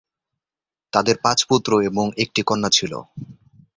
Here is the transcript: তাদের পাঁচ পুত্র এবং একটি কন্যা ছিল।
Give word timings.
তাদের 0.93 1.15
পাঁচ 1.17 1.39
পুত্র 1.49 1.71
এবং 1.81 2.05
একটি 2.23 2.41
কন্যা 2.43 2.69
ছিল। 2.69 2.93